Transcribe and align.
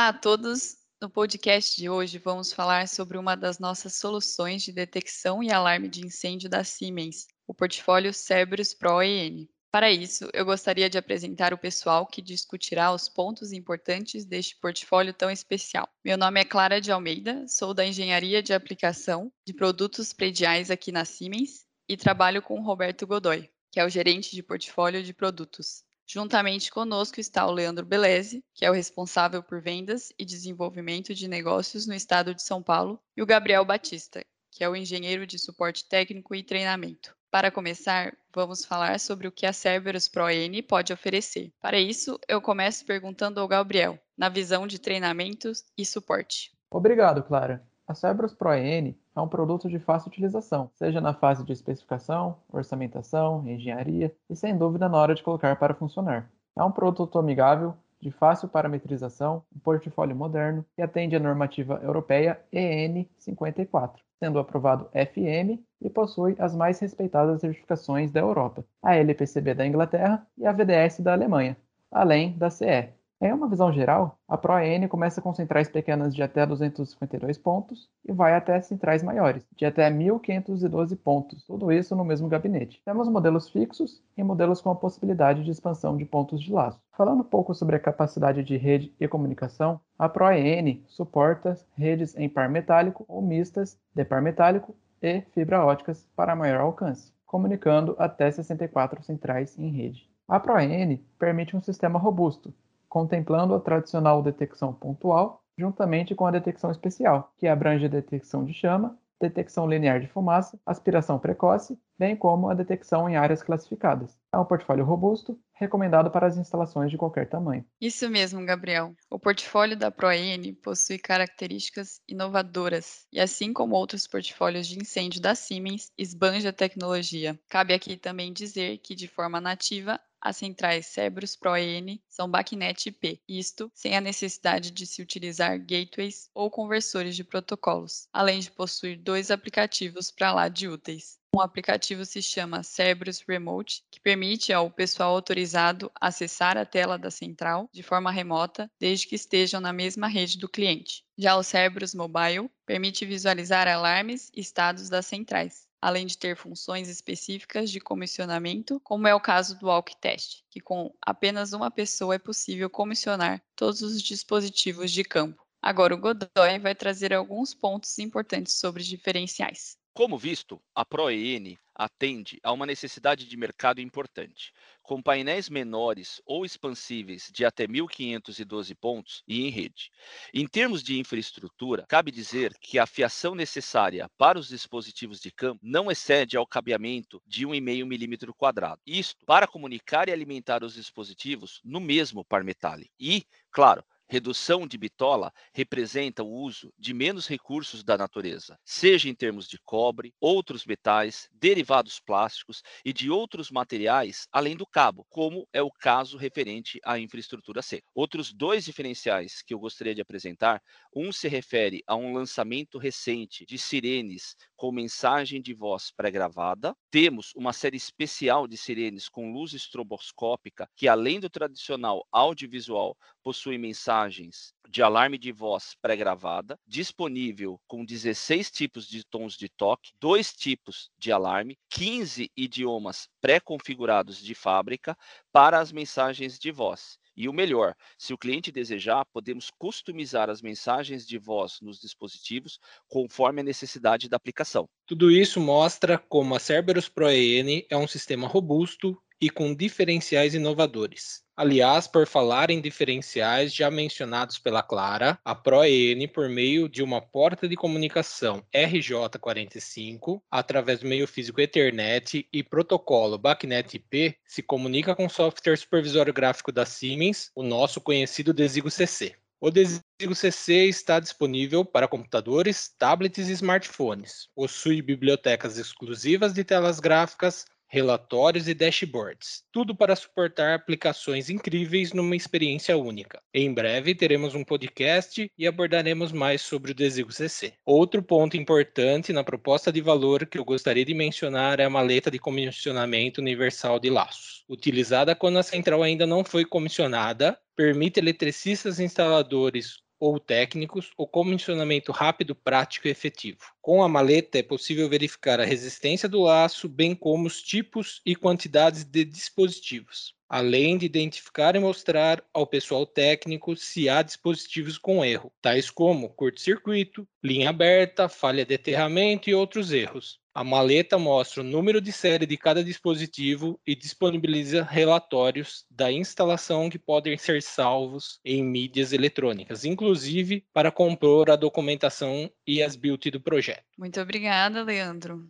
Olá 0.00 0.08
a 0.08 0.12
todos! 0.14 0.78
No 0.98 1.10
podcast 1.10 1.78
de 1.78 1.90
hoje 1.90 2.16
vamos 2.16 2.54
falar 2.54 2.88
sobre 2.88 3.18
uma 3.18 3.36
das 3.36 3.58
nossas 3.58 3.96
soluções 3.96 4.62
de 4.62 4.72
detecção 4.72 5.42
e 5.42 5.52
alarme 5.52 5.90
de 5.90 6.00
incêndio 6.00 6.48
da 6.48 6.64
Siemens, 6.64 7.26
o 7.46 7.52
portfólio 7.52 8.10
Cerberus 8.10 8.72
Pro 8.72 9.02
EN. 9.02 9.46
Para 9.70 9.92
isso, 9.92 10.26
eu 10.32 10.46
gostaria 10.46 10.88
de 10.88 10.96
apresentar 10.96 11.52
o 11.52 11.58
pessoal 11.58 12.06
que 12.06 12.22
discutirá 12.22 12.94
os 12.94 13.10
pontos 13.10 13.52
importantes 13.52 14.24
deste 14.24 14.58
portfólio 14.58 15.12
tão 15.12 15.30
especial. 15.30 15.86
Meu 16.02 16.16
nome 16.16 16.40
é 16.40 16.46
Clara 16.46 16.80
de 16.80 16.90
Almeida, 16.90 17.46
sou 17.46 17.74
da 17.74 17.84
Engenharia 17.84 18.42
de 18.42 18.54
Aplicação 18.54 19.30
de 19.46 19.52
Produtos 19.52 20.14
Prediais 20.14 20.70
aqui 20.70 20.90
na 20.90 21.04
Siemens 21.04 21.66
e 21.86 21.94
trabalho 21.94 22.40
com 22.40 22.62
Roberto 22.62 23.06
Godoy, 23.06 23.50
que 23.70 23.78
é 23.78 23.84
o 23.84 23.90
gerente 23.90 24.34
de 24.34 24.42
portfólio 24.42 25.02
de 25.02 25.12
produtos. 25.12 25.84
Juntamente 26.12 26.72
conosco 26.72 27.20
está 27.20 27.46
o 27.46 27.52
Leandro 27.52 27.86
Beleze, 27.86 28.44
que 28.52 28.64
é 28.64 28.70
o 28.70 28.74
responsável 28.74 29.44
por 29.44 29.62
vendas 29.62 30.12
e 30.18 30.24
desenvolvimento 30.24 31.14
de 31.14 31.28
negócios 31.28 31.86
no 31.86 31.94
estado 31.94 32.34
de 32.34 32.42
São 32.42 32.60
Paulo, 32.60 32.98
e 33.16 33.22
o 33.22 33.26
Gabriel 33.26 33.64
Batista, 33.64 34.20
que 34.50 34.64
é 34.64 34.68
o 34.68 34.74
engenheiro 34.74 35.24
de 35.24 35.38
suporte 35.38 35.88
técnico 35.88 36.34
e 36.34 36.42
treinamento. 36.42 37.16
Para 37.30 37.48
começar, 37.52 38.12
vamos 38.34 38.64
falar 38.64 38.98
sobre 38.98 39.28
o 39.28 39.32
que 39.32 39.46
a 39.46 39.52
Cerberus 39.52 40.08
Pro 40.08 40.28
N 40.28 40.60
pode 40.62 40.92
oferecer. 40.92 41.52
Para 41.60 41.78
isso, 41.78 42.18
eu 42.26 42.42
começo 42.42 42.84
perguntando 42.84 43.38
ao 43.38 43.46
Gabriel, 43.46 43.96
na 44.18 44.28
visão 44.28 44.66
de 44.66 44.80
treinamentos 44.80 45.62
e 45.78 45.86
suporte. 45.86 46.50
Obrigado, 46.68 47.22
Clara. 47.22 47.64
A 47.90 47.94
Cerberus 47.94 48.32
Pro 48.32 48.52
N 48.54 48.96
é 49.16 49.20
um 49.20 49.26
produto 49.26 49.68
de 49.68 49.80
fácil 49.80 50.10
utilização, 50.10 50.70
seja 50.76 51.00
na 51.00 51.12
fase 51.12 51.44
de 51.44 51.52
especificação, 51.52 52.36
orçamentação, 52.48 53.44
engenharia 53.44 54.14
e 54.30 54.36
sem 54.36 54.56
dúvida 54.56 54.88
na 54.88 54.96
hora 54.96 55.12
de 55.12 55.24
colocar 55.24 55.56
para 55.56 55.74
funcionar. 55.74 56.30
É 56.56 56.62
um 56.62 56.70
produto 56.70 57.18
amigável, 57.18 57.74
de 58.00 58.12
fácil 58.12 58.46
parametrização, 58.46 59.42
um 59.52 59.58
portfólio 59.58 60.14
moderno 60.14 60.64
que 60.76 60.82
atende 60.82 61.16
à 61.16 61.18
normativa 61.18 61.80
europeia 61.82 62.40
EN 62.52 63.08
54, 63.18 64.00
sendo 64.20 64.38
aprovado 64.38 64.88
FM 64.92 65.58
e 65.82 65.90
possui 65.90 66.36
as 66.38 66.54
mais 66.54 66.78
respeitadas 66.78 67.40
certificações 67.40 68.12
da 68.12 68.20
Europa, 68.20 68.64
a 68.80 68.94
LPCB 68.94 69.52
da 69.52 69.66
Inglaterra 69.66 70.24
e 70.38 70.46
a 70.46 70.52
VDS 70.52 71.00
da 71.00 71.12
Alemanha, 71.12 71.56
além 71.90 72.38
da 72.38 72.50
CE, 72.50 72.94
em 73.22 73.34
uma 73.34 73.48
visão 73.48 73.70
geral, 73.70 74.18
a 74.26 74.38
ProN 74.38 74.88
começa 74.88 75.20
com 75.20 75.34
centrais 75.34 75.68
pequenas 75.68 76.14
de 76.14 76.22
até 76.22 76.46
252 76.46 77.36
pontos 77.36 77.90
e 78.02 78.12
vai 78.12 78.34
até 78.34 78.58
centrais 78.62 79.02
maiores, 79.02 79.44
de 79.54 79.66
até 79.66 79.90
1512 79.90 80.96
pontos, 80.96 81.44
tudo 81.44 81.70
isso 81.70 81.94
no 81.94 82.02
mesmo 82.02 82.28
gabinete. 82.28 82.80
Temos 82.82 83.10
modelos 83.10 83.50
fixos 83.50 84.02
e 84.16 84.22
modelos 84.22 84.62
com 84.62 84.70
a 84.70 84.74
possibilidade 84.74 85.44
de 85.44 85.50
expansão 85.50 85.98
de 85.98 86.06
pontos 86.06 86.40
de 86.40 86.50
laço. 86.50 86.80
Falando 86.96 87.20
um 87.20 87.24
pouco 87.24 87.54
sobre 87.54 87.76
a 87.76 87.80
capacidade 87.80 88.42
de 88.42 88.56
rede 88.56 88.90
e 88.98 89.06
comunicação, 89.06 89.78
a 89.98 90.08
ProN 90.08 90.78
suporta 90.86 91.58
redes 91.76 92.16
em 92.16 92.26
par 92.26 92.48
metálico 92.48 93.04
ou 93.06 93.20
mistas 93.20 93.78
de 93.94 94.02
par 94.02 94.22
metálico 94.22 94.74
e 95.02 95.20
fibra 95.34 95.62
óticas 95.62 96.08
para 96.16 96.34
maior 96.34 96.60
alcance, 96.60 97.12
comunicando 97.26 97.94
até 97.98 98.30
64 98.30 99.02
centrais 99.02 99.58
em 99.58 99.68
rede. 99.68 100.08
A 100.26 100.40
ProN 100.40 100.96
permite 101.18 101.54
um 101.54 101.60
sistema 101.60 101.98
robusto, 101.98 102.54
contemplando 102.90 103.54
a 103.54 103.60
tradicional 103.60 104.20
detecção 104.20 104.74
pontual, 104.74 105.42
juntamente 105.56 106.14
com 106.14 106.26
a 106.26 106.30
detecção 106.30 106.70
especial, 106.70 107.32
que 107.38 107.46
abrange 107.46 107.86
a 107.86 107.88
detecção 107.88 108.44
de 108.44 108.52
chama, 108.52 108.98
detecção 109.20 109.68
linear 109.68 110.00
de 110.00 110.08
fumaça, 110.08 110.58
aspiração 110.64 111.18
precoce, 111.18 111.78
bem 111.98 112.16
como 112.16 112.48
a 112.48 112.54
detecção 112.54 113.08
em 113.08 113.16
áreas 113.16 113.42
classificadas. 113.42 114.18
É 114.32 114.38
um 114.38 114.44
portfólio 114.44 114.84
robusto, 114.84 115.38
recomendado 115.52 116.10
para 116.10 116.26
as 116.26 116.38
instalações 116.38 116.90
de 116.90 116.96
qualquer 116.96 117.28
tamanho. 117.28 117.64
Isso 117.78 118.08
mesmo, 118.08 118.44
Gabriel. 118.46 118.94
O 119.10 119.18
portfólio 119.18 119.76
da 119.76 119.90
ProN 119.90 120.54
possui 120.62 120.98
características 120.98 122.00
inovadoras 122.08 123.06
e, 123.12 123.20
assim 123.20 123.52
como 123.52 123.76
outros 123.76 124.06
portfólios 124.06 124.66
de 124.66 124.78
incêndio 124.78 125.20
da 125.20 125.34
Siemens, 125.34 125.92
esbanja 125.98 126.48
a 126.48 126.54
tecnologia. 126.54 127.38
Cabe 127.48 127.74
aqui 127.74 127.98
também 127.98 128.32
dizer 128.32 128.78
que, 128.78 128.94
de 128.94 129.06
forma 129.06 129.40
nativa, 129.40 130.00
as 130.20 130.36
centrais 130.36 130.86
Cerberus 130.86 131.34
Pro-EN 131.34 132.00
são 132.08 132.30
BACnet 132.30 132.88
IP, 132.88 133.20
isto 133.28 133.70
sem 133.74 133.96
a 133.96 134.00
necessidade 134.00 134.70
de 134.70 134.86
se 134.86 135.00
utilizar 135.00 135.58
gateways 135.58 136.28
ou 136.34 136.50
conversores 136.50 137.16
de 137.16 137.24
protocolos, 137.24 138.06
além 138.12 138.40
de 138.40 138.50
possuir 138.50 138.98
dois 138.98 139.30
aplicativos 139.30 140.10
para 140.10 140.32
lá 140.32 140.48
de 140.48 140.68
úteis. 140.68 141.18
Um 141.34 141.40
aplicativo 141.40 142.04
se 142.04 142.20
chama 142.20 142.64
Cerberus 142.64 143.20
Remote, 143.26 143.84
que 143.88 144.00
permite 144.00 144.52
ao 144.52 144.68
pessoal 144.68 145.14
autorizado 145.14 145.90
acessar 146.00 146.58
a 146.58 146.66
tela 146.66 146.98
da 146.98 147.10
central 147.10 147.68
de 147.72 147.84
forma 147.84 148.10
remota, 148.10 148.68
desde 148.80 149.06
que 149.06 149.14
estejam 149.14 149.60
na 149.60 149.72
mesma 149.72 150.08
rede 150.08 150.36
do 150.36 150.48
cliente. 150.48 151.04
Já 151.16 151.36
o 151.36 151.42
Cerberus 151.44 151.94
Mobile 151.94 152.50
permite 152.66 153.06
visualizar 153.06 153.68
alarmes 153.68 154.28
e 154.34 154.40
estados 154.40 154.88
das 154.88 155.06
centrais 155.06 155.69
além 155.80 156.06
de 156.06 156.18
ter 156.18 156.36
funções 156.36 156.88
específicas 156.88 157.70
de 157.70 157.80
comissionamento, 157.80 158.78
como 158.80 159.06
é 159.06 159.14
o 159.14 159.20
caso 159.20 159.58
do 159.58 159.66
Walk 159.66 159.96
Test, 160.00 160.42
que 160.50 160.60
com 160.60 160.94
apenas 161.00 161.52
uma 161.52 161.70
pessoa 161.70 162.14
é 162.14 162.18
possível 162.18 162.68
comissionar 162.68 163.42
todos 163.56 163.82
os 163.82 164.02
dispositivos 164.02 164.90
de 164.90 165.04
campo. 165.04 165.42
Agora 165.62 165.94
o 165.94 165.98
Godoy 165.98 166.58
vai 166.60 166.74
trazer 166.74 167.12
alguns 167.12 167.54
pontos 167.54 167.98
importantes 167.98 168.54
sobre 168.54 168.82
diferenciais. 168.82 169.79
Como 169.92 170.16
visto, 170.16 170.62
a 170.72 170.84
ProEN 170.84 171.58
atende 171.74 172.38
a 172.44 172.52
uma 172.52 172.64
necessidade 172.64 173.26
de 173.26 173.36
mercado 173.36 173.80
importante, 173.80 174.52
com 174.82 175.02
painéis 175.02 175.48
menores 175.48 176.22
ou 176.24 176.44
expansíveis 176.44 177.28
de 177.32 177.44
até 177.44 177.66
1.512 177.66 178.76
pontos 178.76 179.24
e 179.26 179.42
em 179.42 179.50
rede. 179.50 179.90
Em 180.32 180.46
termos 180.46 180.84
de 180.84 180.96
infraestrutura, 180.98 181.86
cabe 181.88 182.12
dizer 182.12 182.54
que 182.60 182.78
a 182.78 182.86
fiação 182.86 183.34
necessária 183.34 184.08
para 184.16 184.38
os 184.38 184.48
dispositivos 184.48 185.20
de 185.20 185.32
campo 185.32 185.58
não 185.60 185.90
excede 185.90 186.36
ao 186.36 186.46
cabeamento 186.46 187.20
de 187.26 187.44
1,5 187.44 187.84
milímetro 187.84 188.32
quadrado. 188.32 188.80
Isto 188.86 189.26
para 189.26 189.48
comunicar 189.48 190.08
e 190.08 190.12
alimentar 190.12 190.62
os 190.62 190.74
dispositivos 190.74 191.60
no 191.64 191.80
mesmo 191.80 192.24
par 192.24 192.44
metálico. 192.44 192.94
E, 192.98 193.24
claro, 193.50 193.84
Redução 194.12 194.66
de 194.66 194.76
bitola 194.76 195.32
representa 195.52 196.24
o 196.24 196.32
uso 196.32 196.74
de 196.76 196.92
menos 196.92 197.28
recursos 197.28 197.84
da 197.84 197.96
natureza, 197.96 198.58
seja 198.64 199.08
em 199.08 199.14
termos 199.14 199.46
de 199.46 199.56
cobre, 199.64 200.12
outros 200.20 200.66
metais, 200.66 201.28
derivados 201.32 202.00
plásticos 202.00 202.60
e 202.84 202.92
de 202.92 203.08
outros 203.08 203.52
materiais 203.52 204.26
além 204.32 204.56
do 204.56 204.66
cabo, 204.66 205.06
como 205.08 205.46
é 205.52 205.62
o 205.62 205.70
caso 205.70 206.16
referente 206.16 206.80
à 206.84 206.98
infraestrutura 206.98 207.62
seca. 207.62 207.86
Outros 207.94 208.32
dois 208.32 208.64
diferenciais 208.64 209.42
que 209.42 209.54
eu 209.54 209.60
gostaria 209.60 209.94
de 209.94 210.00
apresentar, 210.00 210.60
um 210.92 211.12
se 211.12 211.28
refere 211.28 211.80
a 211.86 211.94
um 211.94 212.12
lançamento 212.12 212.78
recente 212.78 213.46
de 213.46 213.58
sirenes 213.58 214.34
com 214.56 214.72
mensagem 214.72 215.40
de 215.40 215.54
voz 215.54 215.92
pré-gravada. 215.96 216.74
Temos 216.90 217.32
uma 217.36 217.52
série 217.52 217.76
especial 217.76 218.48
de 218.48 218.56
sirenes 218.56 219.08
com 219.08 219.32
luz 219.32 219.52
estroboscópica 219.52 220.68
que 220.74 220.88
além 220.88 221.20
do 221.20 221.30
tradicional 221.30 222.04
audiovisual 222.10 222.96
possui 223.22 223.58
mensagens 223.58 224.54
de 224.68 224.82
alarme 224.82 225.18
de 225.18 225.32
voz 225.32 225.74
pré-gravada, 225.82 226.58
disponível 226.66 227.60
com 227.66 227.84
16 227.84 228.50
tipos 228.50 228.86
de 228.86 229.04
tons 229.04 229.36
de 229.36 229.48
toque, 229.48 229.92
dois 230.00 230.32
tipos 230.32 230.90
de 230.96 231.10
alarme, 231.10 231.58
15 231.70 232.30
idiomas 232.36 233.08
pré-configurados 233.20 234.18
de 234.18 234.34
fábrica 234.34 234.96
para 235.32 235.58
as 235.58 235.72
mensagens 235.72 236.38
de 236.38 236.50
voz. 236.52 236.98
E 237.16 237.28
o 237.28 237.32
melhor, 237.32 237.74
se 237.98 238.14
o 238.14 238.18
cliente 238.18 238.50
desejar, 238.52 239.04
podemos 239.12 239.50
customizar 239.58 240.30
as 240.30 240.40
mensagens 240.40 241.06
de 241.06 241.18
voz 241.18 241.58
nos 241.60 241.80
dispositivos 241.80 242.58
conforme 242.88 243.40
a 243.40 243.44
necessidade 243.44 244.08
da 244.08 244.16
aplicação. 244.16 244.68
Tudo 244.86 245.10
isso 245.10 245.40
mostra 245.40 245.98
como 245.98 246.34
a 246.34 246.38
Cerberus 246.38 246.88
Pro 246.88 247.10
EN 247.10 247.66
é 247.68 247.76
um 247.76 247.88
sistema 247.88 248.26
robusto 248.26 248.96
e 249.20 249.28
com 249.28 249.54
diferenciais 249.54 250.34
inovadores. 250.34 251.22
Aliás, 251.36 251.86
por 251.86 252.06
falar 252.06 252.50
em 252.50 252.60
diferenciais 252.60 253.54
já 253.54 253.70
mencionados 253.70 254.38
pela 254.38 254.62
Clara, 254.62 255.18
a 255.24 255.34
ProEN, 255.34 256.06
por 256.08 256.28
meio 256.28 256.68
de 256.68 256.82
uma 256.82 257.00
porta 257.00 257.48
de 257.48 257.56
comunicação 257.56 258.44
RJ45, 258.54 260.20
através 260.30 260.80
do 260.80 260.86
meio 260.86 261.06
físico 261.06 261.40
Ethernet 261.40 262.28
e 262.30 262.42
protocolo 262.42 263.16
BACnet 263.16 263.74
IP, 263.74 264.16
se 264.26 264.42
comunica 264.42 264.94
com 264.94 265.06
o 265.06 265.10
software 265.10 265.56
supervisório 265.56 266.12
gráfico 266.12 266.52
da 266.52 266.66
Siemens, 266.66 267.30
o 267.34 267.42
nosso 267.42 267.80
conhecido 267.80 268.34
Desigo 268.34 268.70
CC. 268.70 269.16
O 269.40 269.50
Desigo 269.50 270.14
CC 270.14 270.66
está 270.66 271.00
disponível 271.00 271.64
para 271.64 271.88
computadores, 271.88 272.74
tablets 272.78 273.30
e 273.30 273.32
smartphones. 273.32 274.28
Possui 274.34 274.82
bibliotecas 274.82 275.56
exclusivas 275.56 276.34
de 276.34 276.44
telas 276.44 276.78
gráficas, 276.78 277.46
relatórios 277.70 278.48
e 278.48 278.54
dashboards, 278.54 279.44
tudo 279.52 279.76
para 279.76 279.94
suportar 279.94 280.54
aplicações 280.54 281.30
incríveis 281.30 281.92
numa 281.92 282.16
experiência 282.16 282.76
única. 282.76 283.22
Em 283.32 283.54
breve 283.54 283.94
teremos 283.94 284.34
um 284.34 284.42
podcast 284.42 285.30
e 285.38 285.46
abordaremos 285.46 286.10
mais 286.10 286.42
sobre 286.42 286.72
o 286.72 286.74
Desigo 286.74 287.12
CC. 287.12 287.54
Outro 287.64 288.02
ponto 288.02 288.36
importante 288.36 289.12
na 289.12 289.22
proposta 289.22 289.70
de 289.70 289.80
valor 289.80 290.26
que 290.26 290.36
eu 290.36 290.44
gostaria 290.44 290.84
de 290.84 290.94
mencionar 290.94 291.60
é 291.60 291.64
a 291.64 291.70
maleta 291.70 292.10
de 292.10 292.18
comissionamento 292.18 293.20
universal 293.20 293.78
de 293.78 293.88
laços. 293.88 294.44
Utilizada 294.48 295.14
quando 295.14 295.38
a 295.38 295.42
central 295.44 295.84
ainda 295.84 296.04
não 296.04 296.24
foi 296.24 296.44
comissionada, 296.44 297.38
permite 297.54 298.00
eletricistas 298.00 298.80
e 298.80 298.84
instaladores 298.84 299.78
ou 300.00 300.18
técnicos 300.18 300.90
o 300.96 301.06
comissionamento 301.06 301.92
rápido, 301.92 302.34
prático 302.34 302.88
e 302.88 302.90
efetivo. 302.90 303.38
Com 303.60 303.82
a 303.82 303.88
maleta 303.88 304.38
é 304.38 304.42
possível 304.42 304.88
verificar 304.88 305.38
a 305.38 305.44
resistência 305.44 306.08
do 306.08 306.22
laço, 306.22 306.68
bem 306.68 306.94
como 306.94 307.26
os 307.26 307.42
tipos 307.42 308.00
e 308.04 308.16
quantidades 308.16 308.82
de 308.82 309.04
dispositivos, 309.04 310.14
além 310.30 310.78
de 310.78 310.86
identificar 310.86 311.56
e 311.56 311.58
mostrar 311.58 312.22
ao 312.32 312.46
pessoal 312.46 312.86
técnico 312.86 313.56
se 313.56 313.88
há 313.88 314.00
dispositivos 314.00 314.78
com 314.78 315.04
erro, 315.04 315.32
tais 315.42 315.68
como 315.68 316.08
curto-circuito, 316.10 317.06
linha 317.22 317.50
aberta, 317.50 318.08
falha 318.08 318.46
de 318.46 318.54
aterramento 318.54 319.28
e 319.28 319.34
outros 319.34 319.72
erros. 319.72 320.20
A 320.32 320.44
maleta 320.44 320.96
mostra 320.96 321.40
o 321.40 321.44
número 321.44 321.80
de 321.80 321.90
série 321.90 322.24
de 322.24 322.36
cada 322.36 322.62
dispositivo 322.62 323.60
e 323.66 323.74
disponibiliza 323.74 324.62
relatórios 324.62 325.66
da 325.68 325.90
instalação 325.90 326.70
que 326.70 326.78
podem 326.78 327.18
ser 327.18 327.42
salvos 327.42 328.20
em 328.24 328.44
mídias 328.44 328.92
eletrônicas, 328.92 329.64
inclusive 329.64 330.46
para 330.52 330.70
compor 330.70 331.30
a 331.30 331.36
documentação 331.36 332.30
e 332.46 332.62
as 332.62 332.76
build 332.76 333.10
do 333.10 333.20
projeto. 333.20 333.64
Muito 333.76 334.00
obrigada, 334.00 334.62
Leandro. 334.62 335.28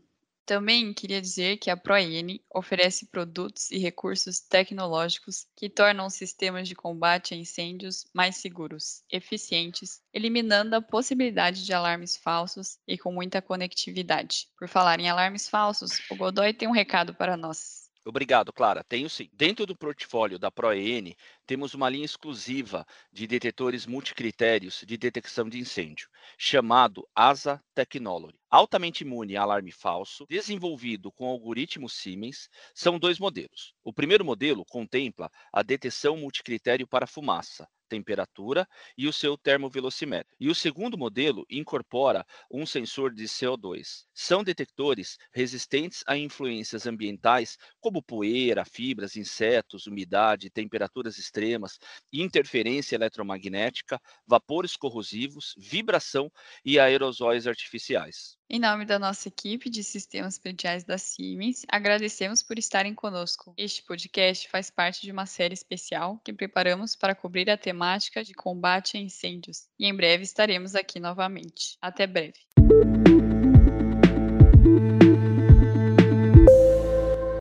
Também 0.51 0.93
queria 0.93 1.23
dizer 1.23 1.59
que 1.59 1.71
a 1.71 1.77
ProN 1.77 2.37
oferece 2.53 3.07
produtos 3.07 3.71
e 3.71 3.79
recursos 3.79 4.41
tecnológicos 4.41 5.47
que 5.55 5.71
tornam 5.71 6.11
sistemas 6.11 6.67
de 6.67 6.75
combate 6.75 7.35
a 7.35 7.37
incêndios 7.37 8.05
mais 8.13 8.39
seguros, 8.39 9.05
eficientes, 9.09 10.03
eliminando 10.13 10.75
a 10.75 10.83
possibilidade 10.83 11.65
de 11.65 11.73
alarmes 11.73 12.17
falsos 12.17 12.79
e 12.85 12.99
com 12.99 13.13
muita 13.13 13.41
conectividade. 13.41 14.49
Por 14.59 14.67
falar 14.67 14.99
em 14.99 15.09
alarmes 15.09 15.49
falsos, 15.49 16.01
o 16.11 16.17
Godoy 16.17 16.53
tem 16.53 16.67
um 16.67 16.73
recado 16.73 17.15
para 17.15 17.37
nós. 17.37 17.80
Obrigado, 18.05 18.51
Clara. 18.53 18.83
Tenho 18.83 19.11
sim. 19.11 19.29
Dentro 19.33 19.67
do 19.67 19.77
portfólio 19.77 20.39
da 20.39 20.51
ProEN, 20.51 21.15
temos 21.47 21.75
uma 21.75 21.89
linha 21.89 22.05
exclusiva 22.05 22.87
de 23.13 23.27
detetores 23.27 23.87
multicritérios 23.87 24.83
de 24.87 24.97
detecção 24.97 25.49
de 25.49 25.59
incêndio, 25.59 26.09
chamado 26.39 27.07
ASA 27.15 27.63
Technology. 27.75 28.39
Altamente 28.49 29.05
imune 29.05 29.37
a 29.37 29.43
alarme 29.43 29.71
falso, 29.71 30.27
desenvolvido 30.29 31.13
com 31.13 31.27
algoritmo 31.27 31.89
Siemens, 31.91 32.49
são 32.75 32.99
dois 32.99 33.19
modelos. 33.19 33.75
O 33.85 33.93
primeiro 33.93 34.25
modelo 34.25 34.65
contempla 34.65 35.31
a 35.53 35.63
detecção 35.63 36.17
multicritério 36.17 36.87
para 36.87 37.07
fumaça, 37.07 37.69
temperatura 37.91 38.67
e 38.97 39.09
o 39.09 39.13
seu 39.13 39.37
termovelocímetro. 39.37 40.35
E 40.39 40.49
o 40.49 40.55
segundo 40.55 40.97
modelo 40.97 41.45
incorpora 41.51 42.25
um 42.51 42.65
sensor 42.65 43.13
de 43.13 43.25
CO2. 43.25 44.07
São 44.15 44.45
detectores 44.45 45.19
resistentes 45.33 46.05
a 46.07 46.17
influências 46.17 46.87
ambientais 46.87 47.59
como 47.81 48.03
poeira, 48.03 48.65
fibras, 48.65 49.17
insetos, 49.17 49.87
umidade, 49.87 50.49
temperaturas 50.51 51.19
extremas, 51.19 51.79
interferência 52.13 52.95
eletromagnética, 52.95 54.01
vapores 54.27 54.77
corrosivos, 54.77 55.55
vibração 55.59 56.31
e 56.65 56.79
aerosóis 56.79 57.47
artificiais. 57.47 58.40
Em 58.53 58.59
nome 58.59 58.85
da 58.85 58.99
nossa 58.99 59.29
equipe 59.29 59.71
de 59.71 59.85
sistemas 59.85 60.37
prediais 60.37 60.83
da 60.83 60.99
Siemens, 60.99 61.65
agradecemos 61.69 62.43
por 62.43 62.59
estarem 62.59 62.93
conosco. 62.93 63.55
Este 63.57 63.81
podcast 63.81 64.49
faz 64.49 64.69
parte 64.69 65.03
de 65.03 65.13
uma 65.13 65.25
série 65.25 65.55
especial 65.55 66.21
que 66.25 66.33
preparamos 66.33 66.97
para 66.97 67.15
cobrir 67.15 67.49
a 67.49 67.57
temática 67.57 68.25
de 68.25 68.35
combate 68.35 68.97
a 68.97 69.01
incêndios 69.01 69.69
e 69.79 69.87
em 69.87 69.95
breve 69.95 70.25
estaremos 70.25 70.75
aqui 70.75 70.99
novamente. 70.99 71.79
Até 71.81 72.09
breve. 72.09 72.41